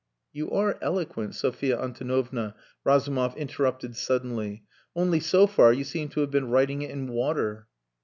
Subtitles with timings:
[0.33, 4.63] "You are eloquent, Sophia Antonovna," Razumov interrupted suddenly.
[4.95, 7.67] "Only, so far you seem to have been writing it in water...."